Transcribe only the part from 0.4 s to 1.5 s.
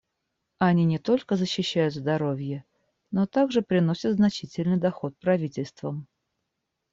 Они не только